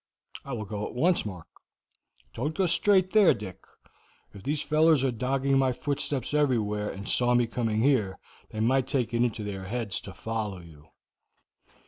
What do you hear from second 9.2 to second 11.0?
into their heads to follow you."